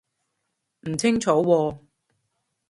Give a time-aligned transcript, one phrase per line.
[0.89, 1.77] 唔清楚喎